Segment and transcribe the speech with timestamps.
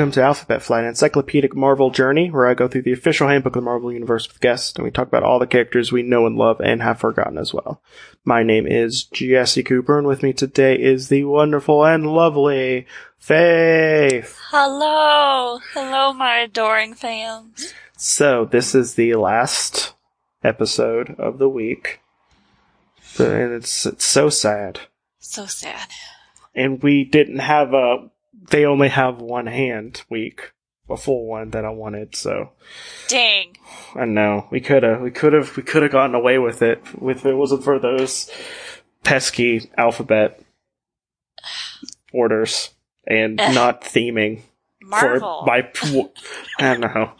[0.00, 3.54] welcome to Alphabet Flight, an encyclopedic Marvel journey where I go through the official handbook
[3.54, 6.24] of the Marvel Universe with guests and we talk about all the characters we know
[6.24, 7.82] and love and have forgotten as well.
[8.24, 12.86] My name is Jesse Cooper and with me today is the wonderful and lovely
[13.18, 14.38] Faith.
[14.48, 17.74] Hello, hello, my adoring fans.
[17.98, 19.92] So, this is the last
[20.42, 22.00] episode of the week.
[23.18, 24.80] And it's, it's so sad.
[25.18, 25.90] So sad.
[26.54, 28.08] And we didn't have a,
[28.50, 30.52] they only have one hand week,
[30.88, 32.50] a full one that I wanted, so.
[33.08, 33.56] Dang.
[33.94, 34.46] I know.
[34.50, 37.34] We could have, we could have, we could have gotten away with it if it
[37.34, 38.30] wasn't for those
[39.02, 40.42] pesky alphabet
[42.12, 42.70] orders
[43.06, 44.42] and not theming
[44.82, 45.44] Marvel.
[45.44, 45.70] for my,
[46.58, 47.12] I don't know.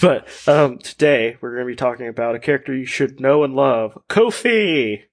[0.00, 3.54] but, um, today we're going to be talking about a character you should know and
[3.54, 5.04] love, Kofi!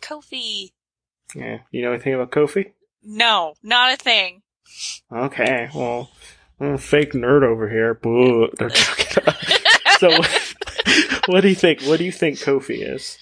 [0.00, 0.72] Kofi.
[1.34, 1.58] Yeah.
[1.70, 2.72] You know anything about Kofi?
[3.10, 4.42] No, not a thing.
[5.10, 6.10] Okay, well,
[6.60, 7.94] I'm a fake nerd over here.
[7.94, 8.50] Boo.
[9.98, 10.10] So,
[11.26, 11.82] what do you think?
[11.82, 13.18] What do you think Kofi is?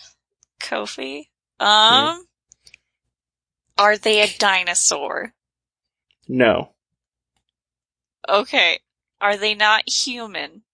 [0.60, 1.28] Kofi.
[1.58, 2.22] Um,
[3.78, 5.32] are they a dinosaur?
[6.28, 6.72] No.
[8.28, 8.80] Okay.
[9.22, 10.64] Are they not human?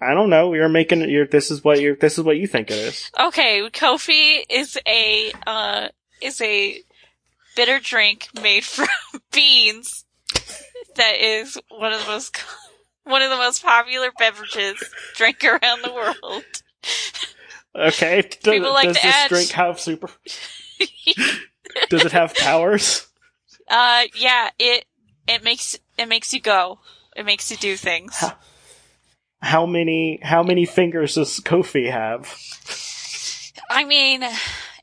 [0.00, 0.54] I don't know.
[0.54, 3.10] You're making you're this is what you're this is what you think it is.
[3.20, 5.88] Okay, Kofi is a uh
[6.22, 6.82] is a
[7.60, 8.88] bitter drink made from
[9.32, 10.06] beans
[10.96, 12.42] that is one of the most
[13.04, 14.82] one of the most popular beverages
[15.14, 16.44] drank around the world.
[17.74, 18.22] Okay.
[18.42, 20.08] Does, People like does to this add- drink have super
[21.90, 23.06] does it have powers?
[23.68, 24.86] Uh yeah, it
[25.28, 26.78] it makes it makes you go.
[27.14, 28.14] It makes you do things.
[28.16, 28.36] Huh.
[29.42, 32.34] How many how many fingers does Kofi have?
[33.70, 34.24] I mean,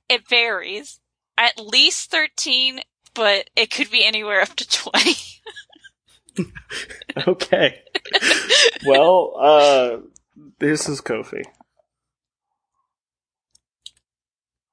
[0.10, 1.00] it varies.
[1.38, 2.82] At least 13,
[3.14, 5.16] but it could be anywhere up to 20.
[7.26, 7.82] Okay.
[8.86, 9.98] well, uh
[10.60, 11.42] this is Kofi.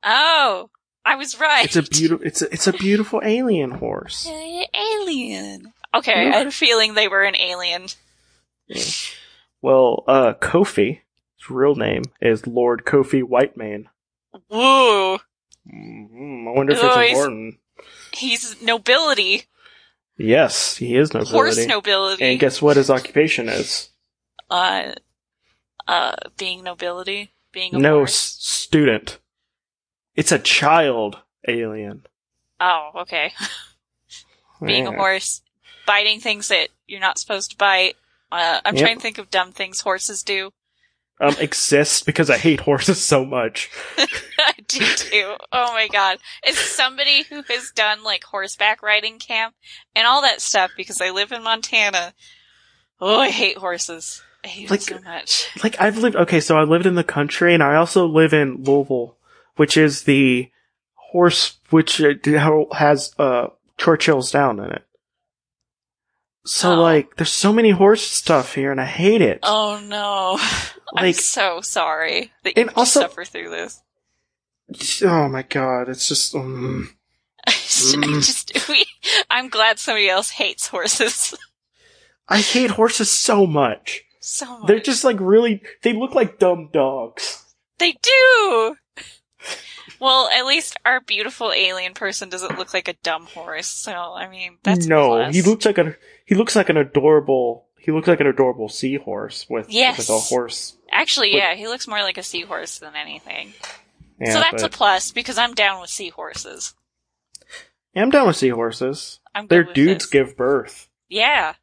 [0.02, 0.68] Oh,
[1.06, 1.64] I was right.
[1.64, 4.28] It's a beautiful it's a, it's a beautiful alien horse.
[4.28, 5.72] Alien.
[5.94, 7.86] Okay, I had a feeling they were an alien.
[9.62, 11.00] Well, uh, Kofi,
[11.38, 13.86] his real name is Lord Kofi Whitemane.
[14.50, 15.18] Woo!
[15.72, 17.54] Mm, I wonder if Oh, it's he's- important.
[18.12, 19.44] He's nobility.
[20.16, 21.32] Yes, he is nobility.
[21.32, 22.24] Horse nobility.
[22.24, 23.90] And guess what his occupation is?
[24.50, 24.92] uh,
[25.88, 27.32] uh, being nobility.
[27.50, 28.14] Being a No, horse.
[28.14, 29.18] student.
[30.14, 32.06] It's a child alien.
[32.60, 33.32] Oh, okay.
[34.64, 35.42] being a horse.
[35.86, 37.96] Biting things that you're not supposed to bite.
[38.30, 38.84] Uh, I'm Yep.
[38.84, 40.52] trying to think of dumb things horses do.
[41.20, 43.70] Um, exists because I hate horses so much.
[43.98, 45.34] I do too.
[45.52, 46.18] Oh my god.
[46.46, 49.54] As somebody who has done like horseback riding camp
[49.94, 52.14] and all that stuff because I live in Montana.
[53.00, 54.22] Oh, I hate horses.
[54.44, 55.50] I hate Like- them so much.
[55.62, 58.64] Like I've lived okay, so I lived in the country and I also live in
[58.64, 59.16] Louisville,
[59.54, 60.50] which is the
[60.94, 61.98] horse which
[62.72, 63.46] has uh
[63.78, 64.82] Churchill's down in it.
[66.46, 66.82] So Oh.
[66.82, 69.40] like there's so many horse stuff here and I hate it.
[69.42, 70.38] Oh no.
[70.96, 73.80] I'm so sorry that you And have to also- suffer through this.
[75.04, 76.94] Oh my god, it's just um,
[77.46, 78.14] I just, I Mm.
[78.24, 78.86] just we,
[79.30, 81.34] I'm glad somebody else hates horses
[82.28, 84.02] I hate horses so much.
[84.20, 84.66] so much.
[84.68, 87.42] They're just like really they look like dumb dogs.
[87.78, 88.76] They do!
[90.00, 94.28] Well, at least our beautiful alien person doesn't look like a dumb horse, so, I
[94.28, 98.20] mean, that's no, he looks like a he looks like an adorable he looks like
[98.20, 99.98] an adorable seahorse with Yes.
[99.98, 100.76] with a horse.
[100.90, 103.52] Actually, yeah, he looks more like a seahorse than anything.
[104.18, 106.72] Yeah, so that's but- a plus, because I'm down with seahorses.
[107.94, 109.20] Yeah, I'm down with seahorses.
[109.34, 110.10] I'm Their dudes this.
[110.10, 110.88] give birth.
[111.10, 111.54] Yeah.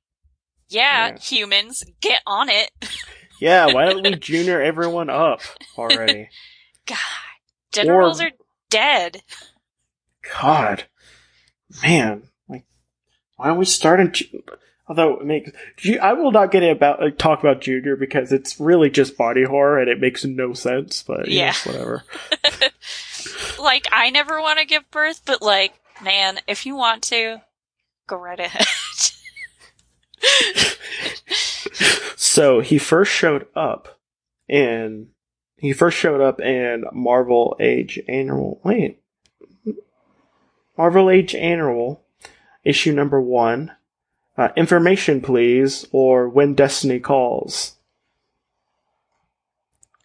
[0.69, 1.07] yeah.
[1.09, 1.17] Yeah.
[1.17, 2.69] humans, get on it.
[3.39, 5.41] Yeah, why don't we junior everyone up
[5.75, 6.29] already?
[6.85, 6.97] God.
[7.71, 8.31] Generals Or- are
[8.69, 9.23] dead.
[10.39, 10.83] God,
[11.81, 12.23] man,
[13.41, 14.11] why don't we start in?
[14.11, 14.43] Ju-
[14.87, 15.51] Although it makes,
[15.99, 19.79] I will not get about uh, talk about Junior because it's really just body horror
[19.79, 21.01] and it makes no sense.
[21.01, 21.71] But yeah, Yeah.
[21.71, 22.03] whatever.
[23.59, 25.73] Like, I never want to give birth, but like,
[26.03, 27.41] man, if you want to,
[28.07, 28.65] go right ahead.
[32.15, 33.99] So he first showed up
[34.47, 35.07] in
[35.57, 38.59] he first showed up in Marvel Age Annual.
[38.63, 38.99] Wait,
[40.77, 42.01] Marvel Age Annual
[42.63, 43.71] issue number one.
[44.37, 47.75] Uh, information, please, or when destiny calls.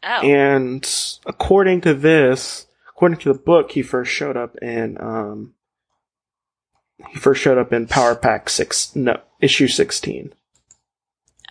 [0.02, 0.20] oh.
[0.20, 0.86] And
[1.24, 5.54] according to this, according to the book, he first showed up in um,
[7.10, 10.32] he first showed up in Power Pack six, no, issue sixteen.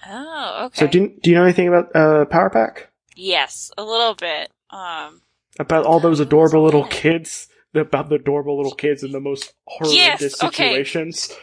[0.07, 0.79] Oh, okay.
[0.79, 2.89] So do you, do you know anything about uh, Power Pack?
[3.15, 4.51] yes, a little bit.
[4.69, 5.21] Um,
[5.57, 7.47] About all those adorable little kids,
[7.81, 10.69] about the adorable little kids in the most horrendous Yes, okay.
[10.69, 11.33] situations.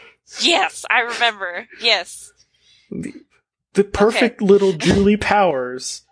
[0.41, 1.67] yes, I remember.
[1.79, 2.31] Yes.
[2.91, 3.13] The,
[3.73, 6.03] the perfect little Julie Powers,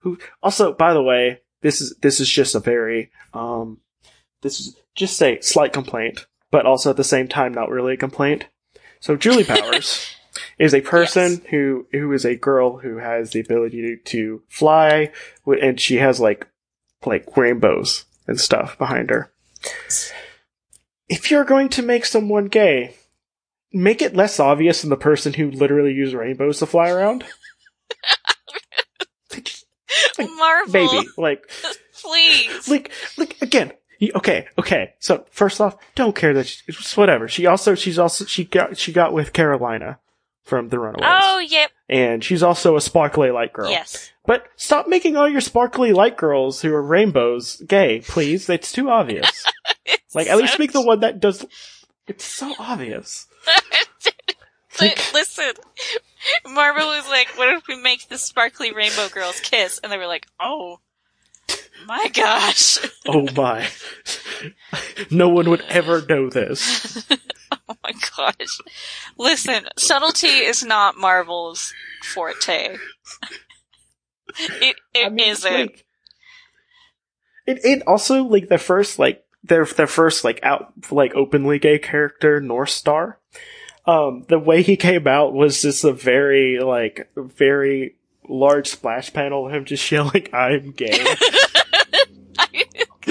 [0.00, 3.78] who also, by the way, this is this is just a very um,
[4.42, 7.98] this is just a slight complaint, but also at the same time not really a
[7.98, 8.46] complaint.
[9.00, 10.14] So Julie Powers
[10.58, 11.40] is a person Yes.
[11.50, 15.12] who who is a girl who has the ability to, to fly,
[15.46, 16.48] and she has like
[17.06, 19.30] like rainbows and stuff behind her.
[21.08, 22.94] If you're going to make someone gay,
[23.72, 27.24] make it less obvious than the person who literally used rainbows to fly around.
[30.18, 31.50] Like, Marvel, Maybe, like,
[32.02, 32.68] please.
[32.68, 33.72] like, like again.
[34.16, 34.94] Okay, okay.
[34.98, 37.26] So first off, don't care that she, it's whatever.
[37.26, 39.98] She also, she's also, she got, she got with Karolina
[40.42, 41.70] from the Runaways, oh, yep.
[41.88, 43.70] And she's also a sparkly light girl.
[43.70, 44.10] Yes.
[44.26, 48.48] But stop making all your sparkly light girls who are rainbows gay, please.
[48.48, 49.44] It's too obvious.
[49.86, 51.44] It's Like, at least make the one that does.
[52.06, 53.26] It's so obvious.
[54.78, 55.52] But listen,
[56.46, 60.06] Marvel was like, "What if we make the sparkly rainbow girls kiss?" And they were
[60.06, 60.80] like, "Oh,
[61.86, 63.68] my gosh!" Oh my.
[65.10, 67.06] no one would ever know this.
[67.68, 68.60] oh my gosh!
[69.18, 71.72] Listen, subtlety is not Marvel's
[72.02, 72.76] forte.
[74.36, 75.84] It it I mean, not like,
[77.46, 81.78] it it also like the first like their their first like out like openly gay
[81.78, 83.16] character Northstar.
[83.86, 87.96] Um, the way he came out was just a very like very
[88.28, 91.04] large splash panel of him just yelling "I'm gay,"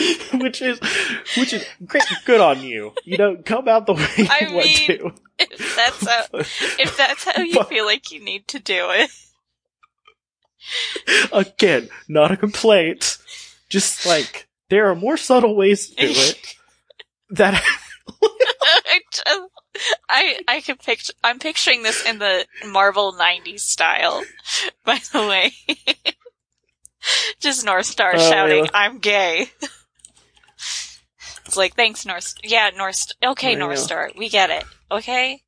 [0.34, 0.80] which is
[1.38, 2.04] which is great.
[2.26, 2.94] Good on you.
[3.06, 5.12] You know, come out the way you I want mean- to.
[5.40, 6.24] if that's how,
[6.80, 9.10] if that's how you But- feel like you need to do it.
[11.34, 13.18] Again, not a complaint.
[13.70, 16.56] Just like there are more subtle ways to do it.
[17.32, 17.62] That
[18.86, 19.00] I
[20.10, 21.14] I I can picture.
[21.24, 24.24] I'm picturing this in the Marvel '90s style.
[24.86, 25.54] By the way,
[27.40, 29.48] just Northstar Oh, shouting, "I'm gay."
[31.54, 32.34] It's like, thanks, North.
[32.44, 33.12] Yeah, North.
[33.24, 33.56] Okay.
[33.56, 34.64] Northstar, we get it.
[34.90, 35.44] Okay.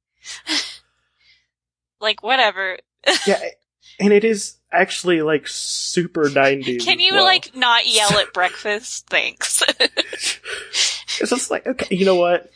[1.99, 2.77] like whatever.
[3.25, 3.41] yeah,
[3.99, 6.85] and it is actually like super nineties.
[6.85, 9.07] Can you like not yell at breakfast?
[9.07, 9.63] Thanks.
[9.79, 12.51] It's just like okay, you know what?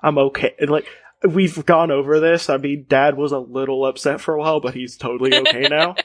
[0.00, 0.54] I'm okay.
[0.60, 0.86] And like
[1.28, 2.48] we've gone over this.
[2.48, 5.96] I mean, Dad was a little upset for a while, but he's totally okay now.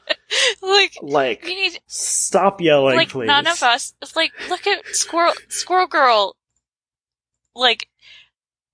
[0.64, 3.28] like like, we need stop yelling, like please.
[3.28, 6.36] none of us it's like look at squirrel squirrel girl
[7.60, 7.88] like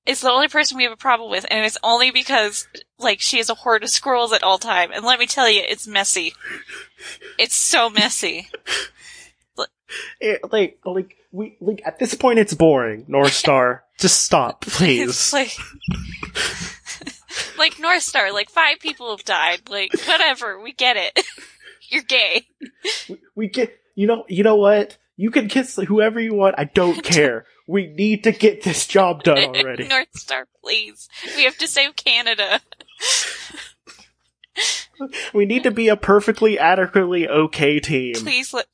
[0.05, 2.67] is the only person we have a problem with and it's only because
[2.99, 5.63] like she has a horde of squirrels at all time and let me tell you
[5.67, 6.33] it's messy
[7.39, 8.47] it's so messy
[10.19, 13.05] It- like, like we like at this point, it's boring.
[13.05, 15.31] Northstar, just stop, please.
[15.33, 15.51] like
[17.57, 21.25] like north star like five people have died like whatever we get it
[21.89, 22.47] you're gay
[23.09, 24.97] we, we get, you know, you know what?
[25.17, 26.55] You can kiss whoever you want.
[26.57, 27.45] I don't care.
[27.67, 29.87] We need to get this job done already.
[29.87, 32.59] north star please we have to save canada
[35.33, 38.13] We need to be a perfectly adequately okay team.
[38.15, 38.67] please let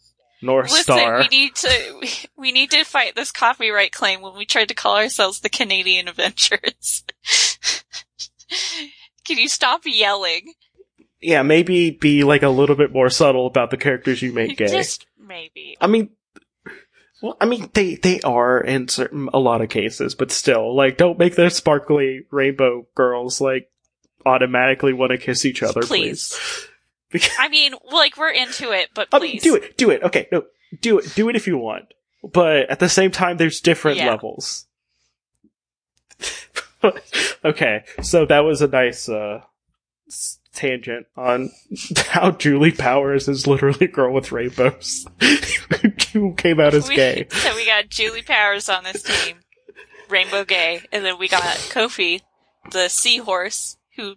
[0.43, 1.19] North Listen, Star.
[1.19, 4.97] we need to we need to fight this copyright claim when we tried to call
[4.97, 7.03] ourselves the Canadian Adventures.
[9.25, 10.53] Can you stop yelling?
[11.21, 14.67] yeah, maybe be like a little bit more subtle about the characters you make gay.
[14.67, 15.77] Just maybe.
[15.79, 16.09] I mean,
[17.21, 20.97] well, I mean they they are in certain a lot of cases, but still, like,
[20.97, 23.69] don't make the sparkly rainbow girls like
[24.25, 26.37] automatically want to kiss each other, please.
[27.11, 27.29] Please.
[27.39, 29.43] I mean, like we're into it, but I please.
[29.43, 30.01] mean, do it, do it.
[30.03, 30.43] Okay, no,
[30.81, 31.85] do it, do it if you want,
[32.23, 34.09] but at the same time, there's different Yeah.
[34.11, 34.65] levels.
[37.45, 39.41] okay, so that was a nice uh,
[40.53, 41.51] tangent on
[42.07, 45.05] how Julie Powers is literally a girl with rainbows
[46.13, 47.27] who came out as We- gay.
[47.31, 49.37] So we got Julie Powers on this team,
[50.09, 52.21] Rainbow Gay, and then we got Kofi,
[52.71, 54.15] the seahorse, who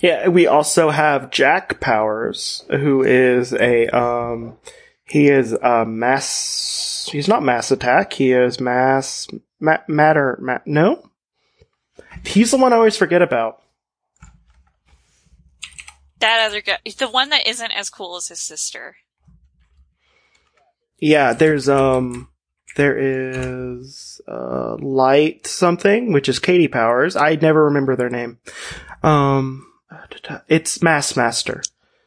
[0.00, 4.56] Yeah, we also have Jack Powers, who is a um,
[5.04, 7.08] he is a mass.
[7.10, 8.12] He's not mass attack.
[8.12, 9.26] He is mass
[9.58, 10.38] ma- matter.
[10.42, 11.08] Ma- no,
[12.24, 13.62] he's the one I always forget about.
[16.20, 18.96] that other guy, the one that isn't as cool as his sister.
[20.98, 22.28] Yeah, there's um,
[22.76, 27.16] there is uh, Light something, which is Katie Powers.
[27.16, 28.38] I never remember their name.
[29.02, 29.66] Um,
[30.48, 31.62] it's Mass Master,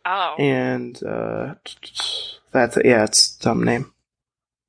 [0.05, 0.35] Oh.
[0.37, 1.55] and uh,
[2.51, 3.93] that's yeah, it's dumb name.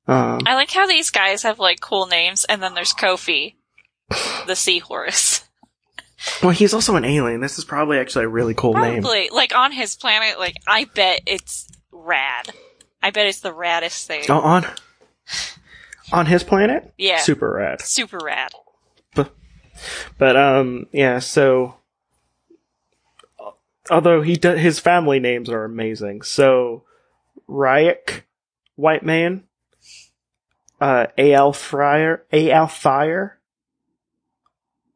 [0.07, 3.55] Um, I like how these guys have like cool names, and then there's Kofi,
[4.47, 5.43] the seahorse.
[6.41, 7.41] well, he's also an alien.
[7.41, 9.01] This is probably actually a really cool name.
[9.01, 10.39] Probably like on his planet.
[10.39, 12.51] Like I bet it's rad.
[13.03, 14.23] I bet it's the raddest thing.
[14.29, 14.65] Oh, on
[16.11, 17.17] on his planet, Yeah.
[17.19, 17.81] super rad.
[17.81, 18.51] Super rad.
[19.13, 19.33] But
[20.17, 21.19] but um, yeah.
[21.19, 21.75] So,
[23.91, 26.21] although he does, his family names are amazing.
[26.21, 26.83] So,
[27.49, 28.23] Ryek,
[28.79, 29.43] Whitemane,
[30.79, 33.39] uh, Al Fryer, Al Fire,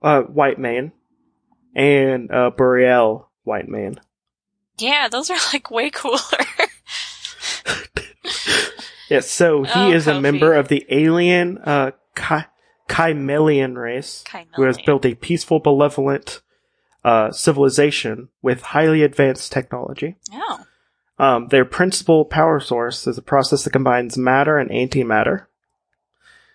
[0.02, 0.92] uh, Whitemane,
[1.76, 3.98] and uh, Boreal Whitemane.
[4.78, 6.20] Yeah, those are like way cooler.
[9.10, 9.30] Yes.
[9.30, 10.22] So he Oh, is a Kofi.
[10.22, 12.46] member of the alien uh, Ky-
[12.90, 14.24] Kymellian race.
[14.56, 14.86] who has Kymellian.
[14.86, 16.42] built a peaceful, benevolent
[17.04, 20.16] uh, civilization with highly advanced technology.
[20.34, 20.66] Oh.
[21.20, 25.46] Um, their principal power source is a process that combines matter and antimatter.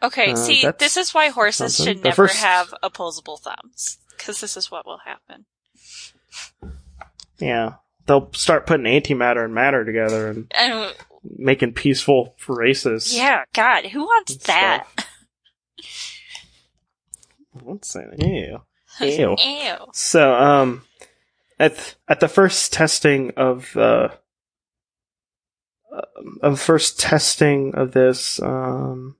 [0.02, 1.94] Okay, Uh, see, that's this is why horses something.
[1.94, 3.98] should The never first- have opposable thumbs.
[4.16, 5.46] Because this is what will happen.
[7.38, 7.74] Yeah,
[8.06, 13.16] they'll start putting antimatter and matter together and And making peaceful races.
[13.16, 14.86] yeah, God, who wants that?
[17.52, 18.18] What's that?
[18.18, 18.62] Ew.
[19.00, 19.36] Ew.
[19.38, 19.74] Ew.
[19.92, 20.82] So, um,
[21.58, 24.08] at at the first testing of uh,
[25.92, 29.16] um, of first testing of this, um,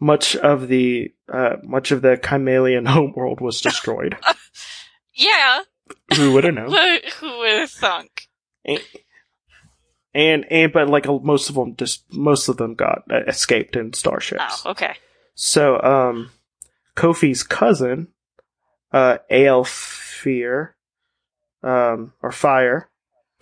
[0.00, 4.16] much of the uh, much of the Kymellian homeworld was destroyed.
[5.12, 5.62] Yeah,
[6.16, 6.70] Who would have known?
[7.18, 8.28] who would have thunk?
[8.64, 8.80] And
[10.14, 13.92] and and but like most of them just most of them got uh, escaped in
[13.92, 14.62] starships.
[14.64, 14.94] Oh, okay.
[15.34, 16.30] So, um,
[16.96, 18.08] Kofi's cousin,
[18.92, 20.72] uh, Aelfyre,
[21.62, 22.90] um, or Fire,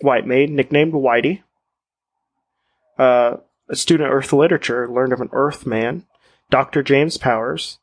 [0.02, 1.42] Whitemane, nicknamed Whitey,
[2.98, 6.06] uh, a student of Earth literature, learned of an Earthman,
[6.50, 6.84] Dr.
[6.84, 7.78] James Powers,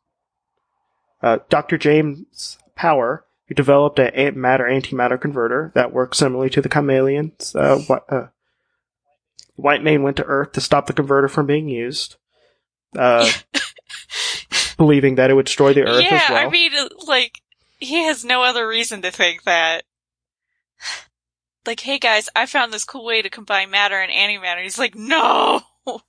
[1.21, 1.77] uh, Dr.
[1.77, 7.95] James Power, who developed a a matter-antimatter converter that works similarly to the Kymellians, uh,
[8.09, 8.27] uh,
[9.59, 12.17] Whitemane went to Earth to stop the converter from being used.
[12.97, 13.29] Uh,
[14.77, 16.47] believing that it would destroy the Earth yeah, as well.
[16.47, 16.71] I mean,
[17.07, 17.41] like,
[17.79, 19.83] he has no other reason to think that.
[21.65, 24.61] Like, hey guys, I found this cool way to combine matter and antimatter.
[24.61, 25.61] He's like, no!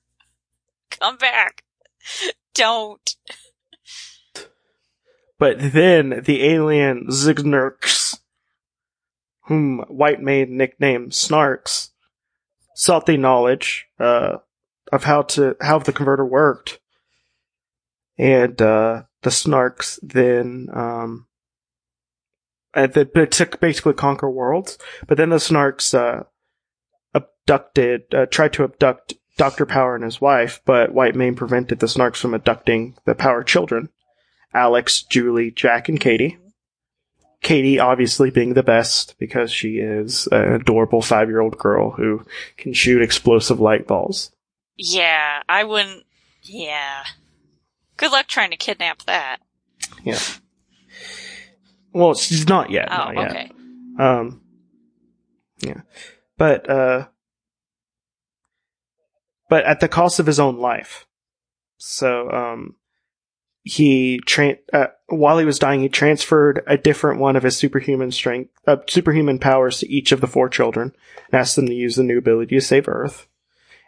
[0.91, 1.65] Come back.
[2.55, 3.17] Don't.
[5.39, 8.19] but then the alien Zn'rx,
[9.45, 11.91] whom Whitemane nicknamed Snarks,
[12.77, 14.37] sought the knowledge uh,
[14.93, 16.79] of how to how the converter worked,
[18.19, 21.27] and uh, the Snarks then um,
[22.75, 22.93] and
[23.33, 24.79] took basically conquer worlds.
[25.07, 26.25] But then the Snarks uh,
[27.15, 32.19] abducted, uh, tried to abduct Doctor Power and his wife, but Whitemane prevented the Snarks
[32.19, 33.89] from abducting the Power children.
[34.55, 36.39] Alex, Julie, Jack, and Katie.
[37.43, 42.25] Katie obviously being the best because she is an adorable five year old girl who
[42.57, 44.33] can shoot explosive light balls.
[44.77, 46.05] Yeah, I wouldn't.
[46.43, 47.05] Yeah.
[47.97, 49.39] Good luck trying to kidnap that.
[50.03, 50.19] Yeah.
[51.93, 52.89] Well, she's not yet.
[52.91, 53.31] Oh, not yet.
[53.31, 53.51] okay.
[53.99, 54.43] Um,
[55.61, 55.81] yeah,
[56.37, 57.07] but uh,
[59.49, 61.07] but at the cost of his own life.
[61.79, 62.77] So um,
[63.69, 68.13] he tra- uh, while he was dying, he transferred a different one of his superhuman
[68.13, 70.95] strength, uh, superhuman powers to each of the four children,
[71.33, 73.27] and asked them to use the new ability to save Earth.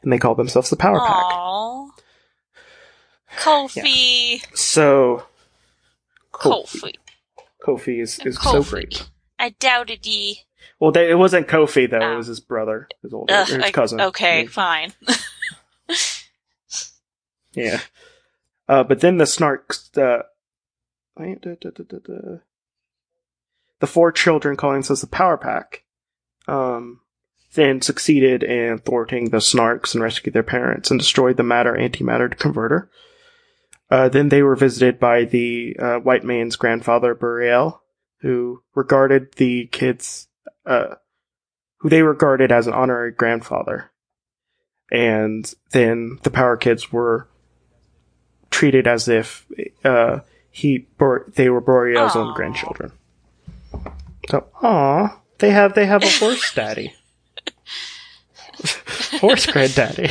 [0.02, 1.24] And they called themselves the Power Pack.
[1.32, 1.90] Aww.
[3.38, 4.42] Kofi.
[4.56, 5.24] So
[6.32, 6.94] Kofi, Kofi.
[7.64, 9.08] Kofi is, is so great.
[9.38, 10.40] I doubted ye.
[10.80, 12.14] Well, they, it wasn't Kofi though; Oh.
[12.14, 14.00] it was his brother, his older, Ugh, his I- cousin.
[14.00, 14.48] okay, Yeah.
[14.48, 14.92] fine.
[17.54, 17.80] Yeah.
[18.68, 20.26] Uh, but then the snarks, the,
[23.80, 25.84] the four children calling themselves the Power Pack,
[26.46, 27.00] um,
[27.54, 32.36] then succeeded in thwarting the snarks and rescued their parents and destroyed the matter antimatter
[32.38, 32.90] converter.
[33.90, 37.82] Uh, then they were visited by the uh, Whitemane's grandfather, Boreal,
[38.20, 40.28] who regarded the kids,
[40.66, 40.96] uh,
[41.78, 43.90] who they regarded as an honorary grandfather.
[44.90, 47.28] And then the Power Kids were
[48.58, 49.46] treated as if
[49.84, 50.18] uh,
[50.50, 52.90] he Bor- they were Boreal's own grandchildren.
[54.28, 56.92] So, aw, they have they have a horse daddy,
[59.20, 60.10] horse granddaddy.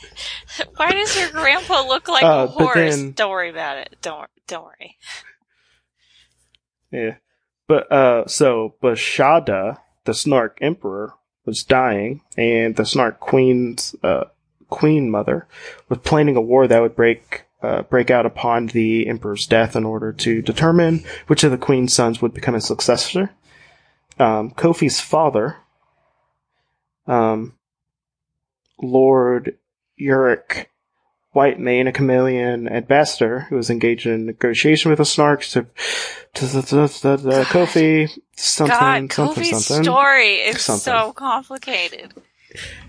[0.76, 2.74] Why does your grandpa look like Uh, a horse?
[2.76, 3.96] then- Don't worry about it.
[4.00, 4.96] Don't don't worry.
[6.92, 7.16] Yeah.
[7.66, 14.24] But uh so Bashada, the Snark Emperor, was dying, and the Snark Queen's uh
[14.68, 15.46] Queen Mother
[15.88, 19.84] was planning a war that would break uh, break out upon the Emperor's death in
[19.84, 23.30] order to determine which of the Queen's sons would become his successor.
[24.18, 25.56] Um, Kofi's father,
[27.06, 27.54] um,
[28.80, 29.56] Lord
[29.98, 30.66] White
[31.34, 35.66] Whitemane, a Kymellian ambassador who was engaged in negotiation with the Snarks to,
[36.34, 37.46] to, to, to, to, to God.
[37.46, 39.84] Kofi something God, something Kofi's something.
[39.84, 40.92] story is Something.
[40.92, 42.12] so complicated.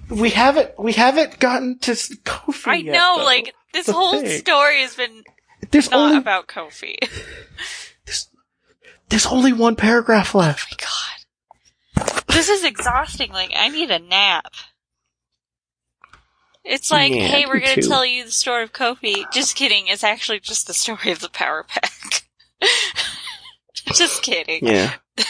[0.10, 2.68] We haven't we haven't gotten to s- Kofi.
[2.68, 3.24] I yet, know, though.
[3.26, 4.40] like this whole thing.
[4.40, 5.24] story has been
[5.72, 6.96] there's not only about Kofi.
[8.06, 8.30] there's,
[9.10, 10.68] there's only one paragraph left.
[10.72, 10.76] Oh
[12.00, 12.24] my god.
[12.28, 13.32] This is exhausting.
[13.32, 14.54] Like, I need a nap.
[16.64, 17.88] It's like, Yeah, hey, we're gonna too.
[17.88, 19.26] tell you the story of Kofi.
[19.32, 19.88] Just kidding.
[19.88, 22.24] It's actually just the story of the Power Pack.
[23.94, 24.66] just kidding.
[24.66, 24.94] Yeah.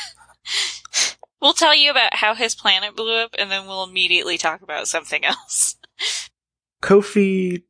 [1.42, 4.88] We'll tell you about how his planet blew up, and then we'll immediately talk about
[4.88, 5.76] something else.
[6.82, 7.64] Kofi,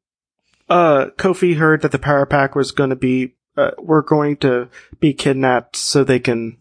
[0.70, 4.70] uh, Kofi heard that the Power Pack was going to be, uh, were going to
[5.00, 6.58] be kidnapped so they can,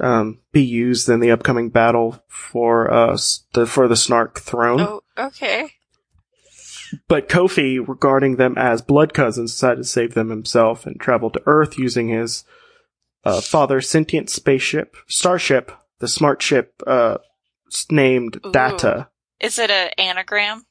[0.00, 3.16] um, be used in the upcoming battle for, uh,
[3.52, 4.80] the, for the Snark throne.
[4.80, 5.72] Oh, okay.
[7.08, 11.42] But Kofi, regarding them as blood cousins, decided to save them himself and traveled to
[11.46, 12.44] Earth using his,
[13.24, 17.18] uh, father's sentient spaceship, starship, the smart ship, uh,
[17.90, 18.52] named Ooh.
[18.52, 19.08] Data.
[19.40, 20.66] Is it an anagram?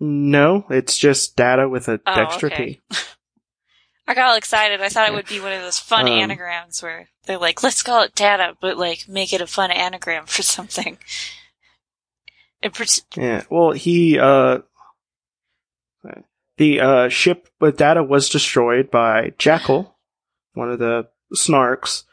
[0.00, 2.74] No, it's just data with a Oh, extra okay.
[2.74, 2.80] T.
[4.08, 4.80] I got all excited.
[4.80, 7.82] I thought it would be one of those fun Um, anagrams where they're like, let's
[7.82, 10.98] call it data, but like make it a fun anagram for something.
[12.62, 13.44] It pret- Yeah.
[13.48, 14.58] Well, he uh
[16.58, 19.96] the uh ship with data was destroyed by Jackal,
[20.52, 22.04] one of the snarks.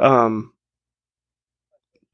[0.00, 0.52] Um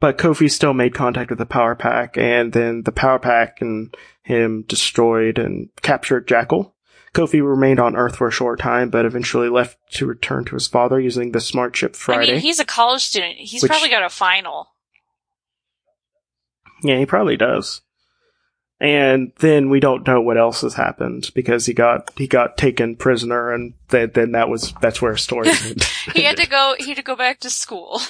[0.05, 3.97] but Kofi still made contact with the power pack and then the power pack and
[4.23, 6.75] him destroyed and captured Jackal.
[7.14, 10.67] Kofi remained on Earth for a short time, but eventually left to return to his
[10.67, 12.33] father using the smart ship Friday.
[12.33, 13.37] I mean, he's a college student.
[13.37, 14.69] He's Which- probably got a final.
[16.83, 17.81] Yeah, he probably does.
[18.79, 22.97] And then we don't know what else has happened because he got he got taken
[22.97, 25.83] prisoner, and then then that was that's where story ended.
[26.12, 26.75] He had to go.
[26.79, 28.03] He had to go back to school.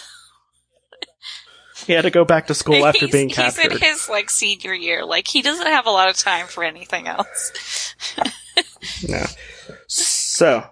[1.86, 3.72] He had to go back to school after he's, being he's captured.
[3.72, 5.04] in his like senior year.
[5.04, 7.94] Like he doesn't have a lot of time for anything else.
[9.08, 9.24] No.
[9.88, 10.64] So,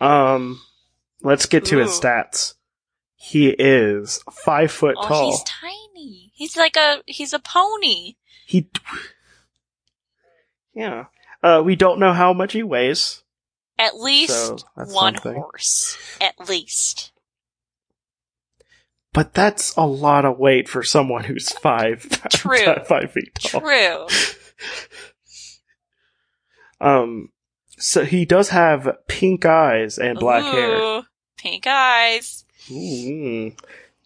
[0.00, 0.60] um,
[1.22, 2.54] let's get to his stats.
[3.16, 5.30] He is five foot Oh, tall.
[5.30, 6.30] he's tiny.
[6.34, 8.14] He's like a he's a pony.
[8.46, 8.68] He,
[10.74, 11.06] yeah.
[11.42, 13.22] Uh, we don't know how much he weighs.
[13.78, 15.34] At least So, one something.
[15.34, 15.96] horse.
[16.20, 17.12] At least.
[19.12, 22.74] But that's a lot of weight for someone who's five, True.
[22.86, 23.60] five feet tall.
[23.62, 24.06] True.
[26.80, 27.30] Um,
[27.78, 31.02] so he does have pink eyes and black hair.
[31.36, 32.44] Pink eyes.
[32.70, 33.52] Ooh,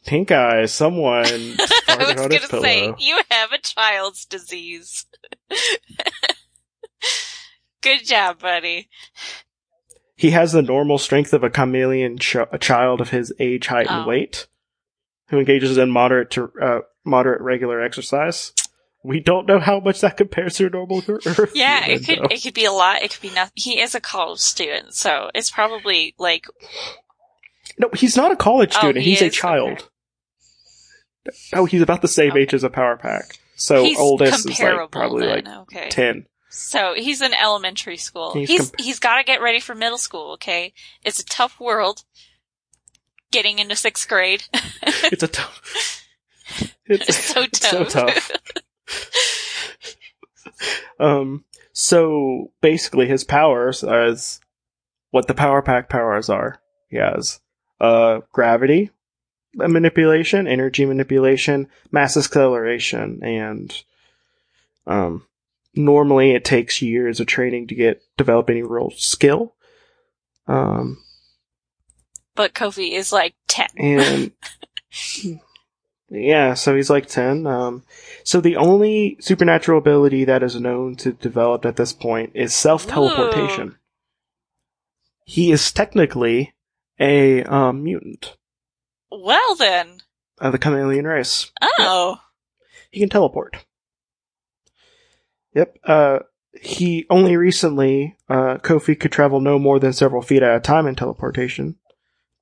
[0.07, 0.73] pink eyes.
[0.73, 1.25] Someone
[1.89, 5.07] I was gonna say, you have a child's disease.
[7.83, 8.89] Good job, buddy.
[10.15, 13.89] He has the normal strength of a chameleon, ch- a child of his age, height,
[13.91, 14.09] and Oh.
[14.09, 14.47] weight,
[15.33, 18.53] who engages in moderate to uh, moderate regular exercise.
[19.03, 21.51] We don't know how much that compares to a normal Earth.
[21.55, 22.29] Yeah, human, it could though.
[22.35, 23.03] it could be a lot.
[23.03, 23.53] It could be nothing.
[23.57, 26.47] He is a college student, so it's probably like
[27.79, 29.05] No, he's not a college Oh, student.
[29.05, 29.35] he he's a is?
[29.35, 29.89] child.
[31.55, 32.41] Oh, he's about the same Okay.
[32.43, 33.39] age as a power pack.
[33.57, 35.45] So he's oldest is like probably then.
[35.45, 35.89] like okay.
[35.89, 36.27] ten.
[36.51, 38.35] So he's in elementary school.
[38.35, 40.33] He's He's com- he's got to get ready for middle school.
[40.35, 42.05] Okay, it's a tough world.
[43.33, 46.05] Getting into sixth grade, It's a tough.
[46.87, 48.31] It's, It's so it's so tough.
[48.31, 48.31] tough.
[51.01, 51.45] um.
[51.73, 54.41] So basically, his powers as
[55.11, 56.61] what the power pack powers are.
[56.89, 57.41] He has
[57.81, 58.91] uh gravity
[59.55, 63.83] manipulation, energy manipulation, mass acceleration, and
[64.87, 65.27] um.
[65.75, 69.55] Normally, it takes years of training to get develop any real skill.
[70.47, 71.03] Um,
[72.35, 73.69] but Kofi is like ten.
[73.79, 74.33] and
[76.11, 77.47] yeah, so he's like 10.
[77.47, 77.83] Um,
[78.25, 82.87] so the only supernatural ability that is known to develop at this point is self
[82.87, 83.77] teleportation.
[85.25, 86.53] He is technically
[87.01, 88.37] a um, mutant
[89.11, 90.03] Well then,
[90.39, 91.51] of the Kymellian race.
[91.79, 92.19] oh,
[92.91, 93.57] He can teleport.
[95.55, 95.79] Yep.
[95.85, 96.19] Uh,
[96.61, 100.87] he only recently, uh, Kofi could travel no more than several feet at a time
[100.87, 101.77] in teleportation,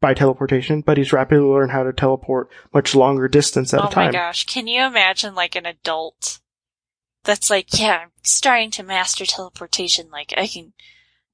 [0.00, 3.90] by teleportation, but he's rapidly learned how to teleport much longer distance at oh a
[3.90, 4.04] time.
[4.04, 4.46] Oh my gosh.
[4.46, 6.40] Can you imagine like an adult
[7.24, 10.10] that's like, yeah, I'm starting to master teleportation.
[10.10, 10.72] Like I can,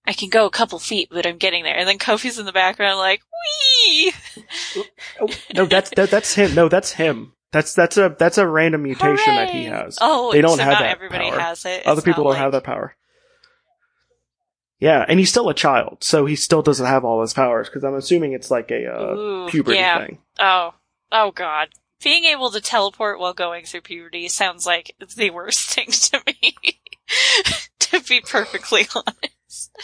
[0.04, 1.76] I can go a couple feet, but I'm getting there.
[1.76, 3.22] And then Kofi's in the background like,
[3.86, 4.12] wee!
[5.20, 6.54] Oh, no, that's that, that's him.
[6.54, 7.32] No, that's him.
[7.52, 9.96] That's that's a that's a random mutation that he has.
[10.00, 11.38] Oh, They don't so have not that everybody power.
[11.38, 11.86] has it.
[11.86, 12.94] Other people don't have that power.
[14.78, 17.82] Yeah, and he's still a child, so he still doesn't have all his powers because
[17.82, 20.04] I'm assuming it's like a uh, Ooh, puberty yeah.
[20.04, 20.18] thing.
[20.38, 20.74] Oh,
[21.10, 21.68] oh god.
[22.02, 26.54] Being able to teleport while going through puberty sounds like the worst thing to me.
[27.78, 29.76] to be perfectly honest.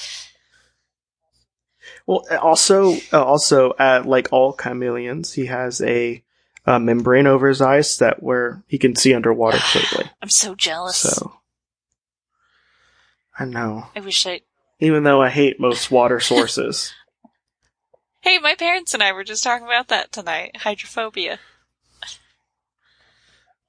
[2.07, 6.23] Well, also, uh, also, uh, like all Kymellians, he has a,
[6.65, 10.11] uh membrane over his eyes that where he can see underwater clearly.
[10.21, 10.97] I'm so jealous.
[10.97, 11.33] So,
[13.37, 13.87] I know.
[13.97, 14.43] I wish I.
[14.83, 16.93] Even though I hate most water sources,
[18.21, 20.59] Hey, my parents and I were just talking about that tonight.
[20.59, 21.41] Hydrophobia.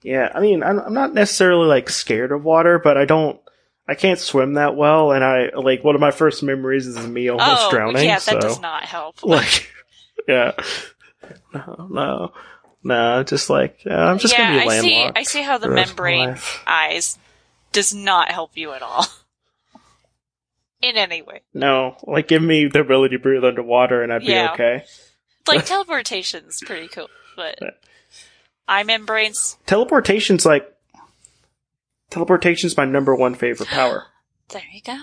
[0.03, 0.29] yeah.
[0.33, 3.39] I mean, I'm, I'm not necessarily like scared of water, but I don't.
[3.87, 7.29] I can't swim that well, and I like one of my first memories is me
[7.29, 8.05] almost oh, drowning.
[8.05, 8.39] yeah, that so.
[8.39, 9.23] does not help.
[9.23, 9.69] like
[10.27, 10.51] yeah
[11.53, 12.33] no no
[12.83, 15.09] no just like yeah, i'm just yeah, gonna be I see.
[15.15, 17.17] I see how the the rest of my membrane eyes
[17.71, 19.05] does not help you at all.
[20.83, 24.47] In any way, no like give me the ability to breathe underwater and i'd Yeah.
[24.49, 24.85] be okay
[25.47, 27.57] like teleportation's pretty cool, but
[28.67, 29.57] eye membranes.
[29.65, 30.69] teleportation's like
[32.11, 34.07] teleportation's my number one favorite power
[34.49, 34.99] There you go.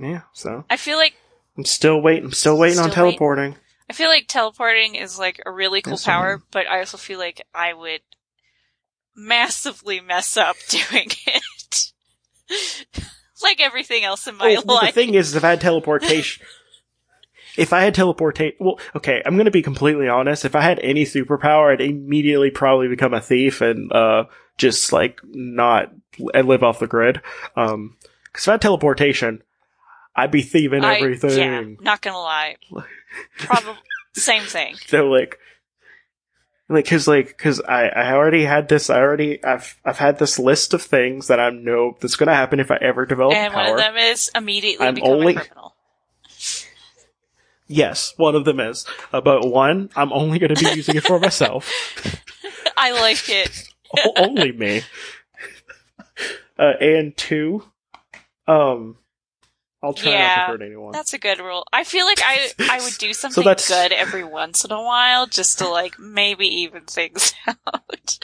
[0.00, 1.14] yeah so I feel like
[1.56, 3.18] i'm still waiting i'm still waiting on Still waiting.
[3.18, 3.56] teleporting
[3.90, 6.42] I feel like teleporting is like a really cool I power, am.
[6.50, 8.00] but I also feel like I would
[9.14, 11.42] massively mess up doing it.
[13.42, 16.44] like everything else in my Oh, well, the thing is if i had teleportation
[17.56, 21.04] if i had teleportation, well okay i'm gonna be completely honest if i had any
[21.04, 24.24] superpower i'd immediately probably become a thief and uh
[24.58, 25.92] just like not
[26.34, 27.20] and live off the grid
[27.56, 29.42] um because if i had teleportation
[30.16, 32.56] i'd be thieving I- everything yeah, not gonna lie.
[33.38, 33.74] Probably
[34.14, 34.76] same thing.
[34.86, 35.38] so like
[36.72, 40.38] like cause like cause I, I already had this I already I've I've had this
[40.38, 43.62] list of things that I know that's gonna happen if I ever develop and power.
[43.64, 45.74] one of them is immediately I'm only- criminal.
[47.66, 48.86] yes, one of them is.
[49.12, 51.70] Uh, but one, I'm only gonna be using it for myself.
[52.76, 53.68] I like it.
[53.98, 54.82] O- only me.
[56.58, 57.64] Uh, and two,
[58.46, 58.96] um,
[59.82, 60.92] I'll try not Yeah, to hurt anyone.
[60.92, 61.64] That's a good rule.
[61.72, 65.26] I feel like I I would do something that's- good every once in a while
[65.26, 68.18] just to like maybe even things out.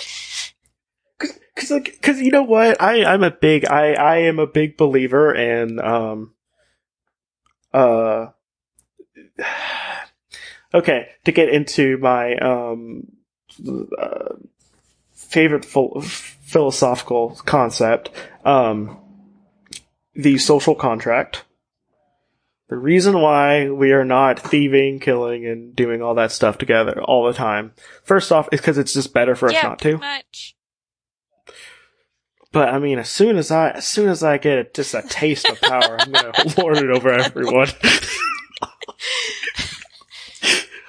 [1.57, 2.81] Cause, like, cause you know what?
[2.81, 6.33] I, I'm a big, I, I am a big believer in, um,
[7.75, 8.27] uh,
[10.75, 13.09] okay, to get into my, um,
[14.01, 14.35] uh,
[15.13, 18.11] favorite phil- philosophical concept,
[18.45, 18.97] um,
[20.15, 21.43] the social contract.
[22.69, 27.27] The reason why we are not thieving, killing, and doing all that stuff together all
[27.27, 27.73] the time,
[28.05, 29.97] first off, is because it's just better for us not to.
[29.97, 30.55] much.
[32.53, 35.49] But I mean, as soon as I, as soon as I get just a taste
[35.49, 37.69] of power, I'm gonna lord it over everyone.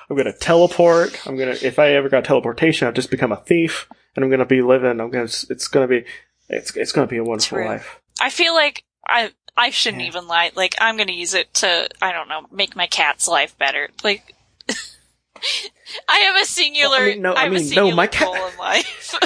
[0.09, 1.27] I'm gonna teleport.
[1.27, 4.45] I'm gonna, if I ever got teleportation, I'll just become a thief, and I'm gonna
[4.45, 4.99] be living.
[4.99, 6.05] I'm gonna, it's gonna be,
[6.49, 7.99] it's, it's gonna be a wonderful life.
[8.19, 10.07] I feel like I I shouldn't Yeah.
[10.07, 10.51] even lie.
[10.55, 13.89] Like I'm gonna use it to I don't know make my cat's life better.
[14.03, 14.33] Like
[16.09, 16.97] I have a singular.
[16.97, 19.13] Well, I mean, no, I a mean, no, my cat- goal in life.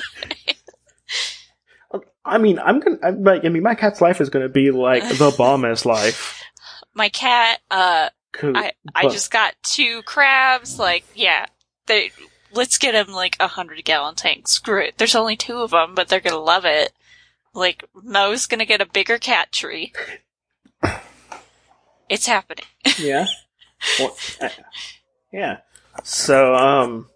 [2.25, 5.03] I mean, I'm gonna, I'm like, I mean, my cat's life is gonna be like
[5.03, 6.41] the bombest life.
[6.93, 7.59] my cat.
[7.69, 8.09] Uh,
[8.41, 10.79] I I just got two crabs.
[10.79, 11.45] Like yeah,
[11.87, 12.11] they.
[12.55, 14.47] Let's get them like a hundred gallon tank.
[14.47, 14.97] Screw it.
[14.97, 16.93] There's only two of them, but they're gonna love it.
[17.53, 19.93] Like Mo's gonna get a bigger cat tree.
[22.09, 22.65] It's happening.
[22.99, 23.25] Yeah.
[23.99, 24.49] Well, uh,
[25.31, 25.57] yeah.
[26.03, 27.09] So, um,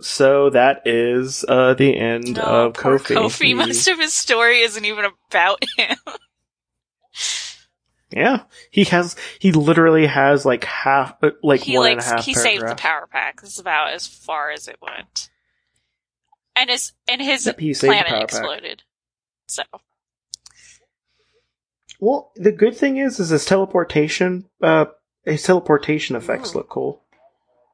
[0.00, 3.16] so that is uh the end of Oh, poor Kofi.
[3.16, 3.44] Kofi.
[3.46, 5.96] He- Most of his story isn't even about him.
[8.10, 9.16] yeah, he has.
[9.40, 12.74] He literally has like half, uh, like he one and a half he saved the
[12.76, 13.40] power pack.
[13.40, 15.30] That's about as far as it went.
[16.56, 18.78] And his and his Yep, he saved the planet exploded.
[18.78, 18.86] pack.
[19.46, 19.62] So
[22.00, 24.46] Well, the good thing is, is his teleportation.
[24.62, 24.86] Uh,
[25.24, 26.58] his teleportation effects Ooh.
[26.58, 27.02] look cool.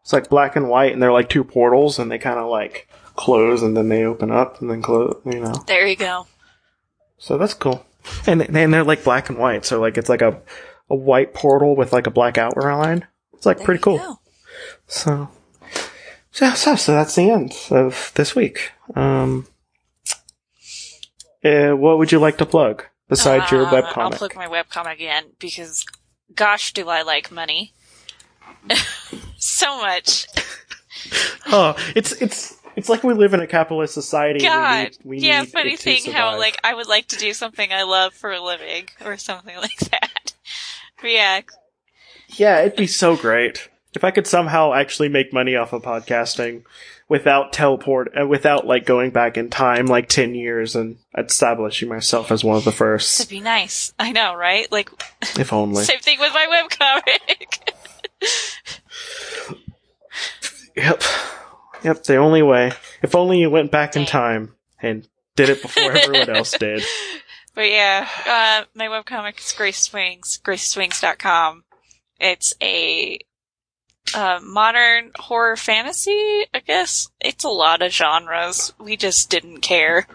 [0.02, 2.88] It's like black and white, and they're like two portals, and they kind of like
[3.16, 5.20] close and then they open up and then close.
[5.26, 6.26] You know, There you go.
[7.18, 7.84] so that's cool.
[8.26, 10.40] And and they're like black and white, so like it's like a
[10.88, 13.06] a white portal with like a black outline.
[13.34, 13.98] It's like There pretty cool.
[13.98, 14.20] go.
[14.86, 15.28] So,
[16.32, 18.72] so, so, so that's the end of this week.
[18.94, 19.46] Um,
[21.44, 23.98] uh, what would you like to plug besides your Uh, webcomic?
[23.98, 25.84] I'll plug my webcomic again because,
[26.34, 27.72] gosh, do I like money
[29.38, 30.26] so much.
[31.46, 34.40] oh, it's it's it's like we live in a capitalist society.
[34.40, 35.40] God, we need, we yeah.
[35.42, 38.40] need Funny thing how like I would like to do something I love for a
[38.40, 40.34] living or something like that.
[41.00, 41.40] But yeah,
[42.28, 46.62] yeah, it'd be so great if I could somehow actually make money off of podcasting
[47.08, 52.30] without teleport, uh, without like going back in time like ten years and establishing myself
[52.30, 53.20] as one of the first.
[53.20, 53.92] it'd be nice.
[53.98, 54.70] I know, right?
[54.70, 54.90] Like
[55.38, 55.84] if only.
[55.84, 57.74] same thing with my webcomic.
[60.76, 61.02] Yep.
[61.82, 62.72] Yep, the only way.
[63.02, 66.82] If only you went back in time and did it before everyone else did.
[67.54, 71.64] But yeah, uh, my webcomic is Grace Swings, graceswings.com.
[72.18, 73.18] It's a
[74.14, 77.10] uh, modern horror fantasy, I guess.
[77.20, 78.72] It's a lot of genres.
[78.78, 80.06] We just didn't care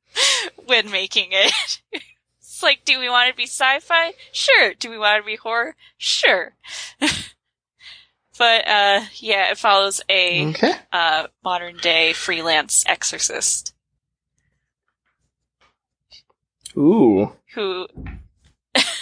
[0.66, 1.52] when making it.
[2.40, 4.12] it's like, do we want to be sci-fi?
[4.32, 4.74] Sure.
[4.74, 5.74] Do we want to be horror?
[5.96, 6.52] Sure.
[7.00, 10.72] but, uh, yeah, it follows a, Okay.
[10.92, 13.74] uh, modern day freelance exorcist
[16.76, 17.86] Ooh, who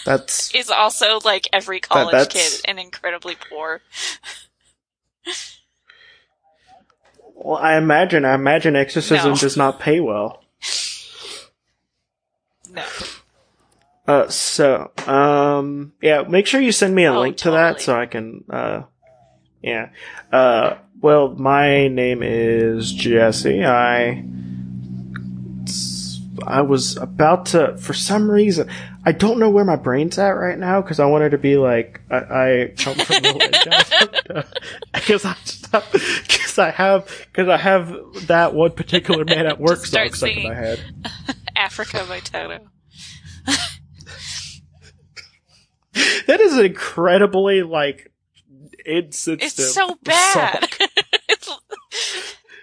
[0.04, 3.80] that's is also like every college that's- kid and incredibly poor.
[7.34, 7.56] well.
[7.56, 8.24] I imagine.
[8.24, 9.36] I imagine exorcism No.
[9.36, 10.42] does not pay well.
[12.70, 12.84] No.
[14.06, 16.22] Uh, so um, yeah.
[16.22, 18.44] Make sure you send me a Oh, link to that so I can.
[18.50, 18.82] Uh,
[19.62, 19.90] yeah.
[20.32, 23.64] Uh, well, my name is Jesse.
[23.64, 24.24] I.
[26.46, 28.68] I was about to, for some reason,
[29.04, 32.00] I don't know where my brain's at right now because I wanted to be like,
[32.10, 34.46] I, I come from the
[34.94, 35.36] because I
[36.26, 40.12] because I have because I have that one particular man at work song stuck in
[40.14, 40.48] singing.
[40.48, 40.80] my head.
[41.56, 42.60] Africa by Toto.
[46.26, 48.12] That is incredibly like
[48.86, 49.42] insensitive.
[49.42, 50.68] It's so bad.
[51.28, 51.58] It's-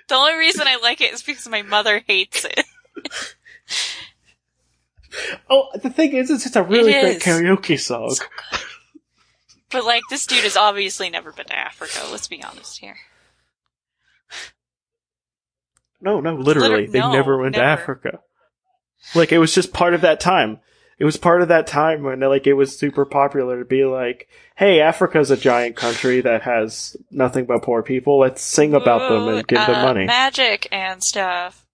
[0.07, 2.63] the only reason I like it is because my mother hates it.
[5.49, 7.23] Oh, the thing is, it's, it's a really It great is.
[7.23, 8.15] karaoke song.
[9.69, 11.99] But like, this dude has obviously never been to Africa.
[12.11, 12.95] Let's be honest here.
[15.99, 17.61] No, no, literally, Liter- they no, never went to.
[17.61, 18.19] Africa.
[19.15, 20.59] Like it was just part of that time.
[20.99, 24.27] It was part of that time when like it was super popular to be like,
[24.55, 28.19] "Hey, Africa's a giant country that has nothing but poor people.
[28.19, 31.65] Let's sing about them and give them uh, money." Magic and stuff.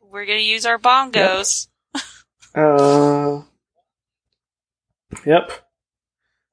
[0.00, 1.68] We're gonna use our bongos.
[2.58, 3.42] Uh,
[5.24, 5.52] yep.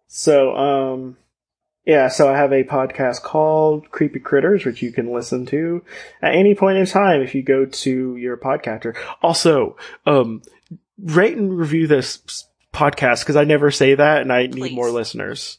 [0.07, 1.17] So, um,
[1.85, 5.83] yeah, so I have a podcast called Creepy Critters, which you can listen to
[6.21, 8.95] at any point in time if you go to your podcatcher.
[9.21, 10.43] Also, um,
[10.99, 15.57] rate and review this podcast because I never say that and I need more listeners.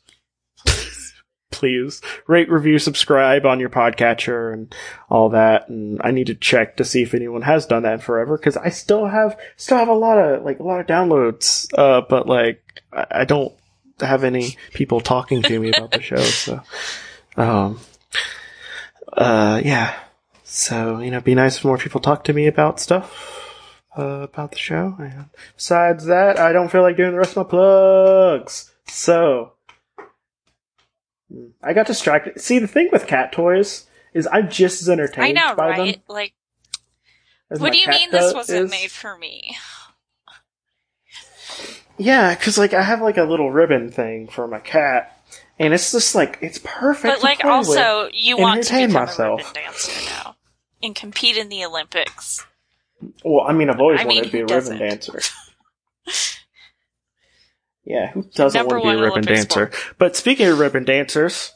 [1.56, 4.74] Please rate, review, subscribe on your podcatcher and
[5.08, 5.68] all that.
[5.68, 8.68] And I need to check to see if anyone has done that forever because I
[8.68, 11.66] still have still have a lot of like a lot of downloads.
[11.76, 13.54] Uh, but like I, I don't
[14.00, 16.16] have any people talking to me about the show.
[16.26, 16.60] So,
[17.36, 17.80] um,
[19.12, 19.98] uh, yeah.
[20.44, 23.36] So you know, be nice if more people talk to me about stuff
[23.96, 24.94] uh, about the show.
[24.98, 28.70] And besides that, I don't feel like doing the rest of my plugs.
[28.86, 29.52] So.
[31.62, 32.40] I got distracted.
[32.40, 35.94] See, the thing with cat toys is I'm just as entertained I know, right?
[35.94, 36.02] them.
[36.08, 36.34] Like,
[37.48, 38.70] what do you mean this wasn't is.
[38.70, 39.56] made for me?
[41.98, 45.20] Yeah, because like I have like a little ribbon thing for my cat,
[45.58, 47.14] and it's just like it's perfect.
[47.14, 49.40] But to like, also, you want to become myself.
[49.40, 50.36] a ribbon dancer now
[50.82, 52.44] and compete in the Olympics.
[53.24, 54.78] well, I mean, I've always I wanted mean, to be a ribbon doesn't?
[54.78, 55.20] dancer.
[57.86, 59.70] yeah, who doesn't Number want to be a ribbon dancer?
[59.96, 61.52] But speaking of ribbon dancers,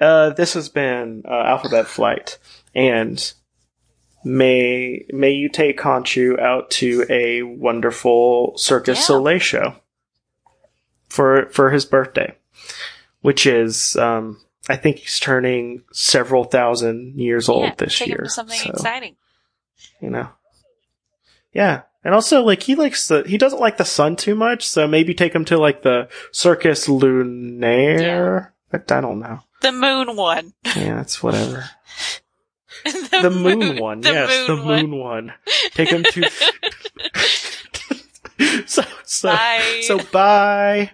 [0.00, 2.38] uh, this has been uh, Alphabet Flight,
[2.74, 3.32] and
[4.24, 9.04] may may you take Conchu out to a wonderful Circus Yeah.
[9.04, 9.76] Soleil show
[11.08, 12.36] for for his birthday,
[13.20, 18.18] which is um, I think he's turning several thousand years old yeah, this take year.
[18.18, 19.14] him to something so, exciting.
[20.00, 20.28] You know.
[21.52, 21.82] Yeah.
[22.04, 25.14] And also like he likes the he doesn't like the sun too much, so maybe
[25.14, 28.50] take him to like the Circus Lunaire.
[28.72, 29.40] I, I don't know.
[29.60, 30.52] The moon one.
[30.76, 31.64] Yeah, it's whatever.
[32.84, 34.00] the, The moon, one.
[34.00, 34.90] the yes, moon the one.
[34.90, 35.32] moon one.
[35.74, 36.28] Take him to.
[38.66, 39.80] so so Bye.
[39.84, 40.90] so bye.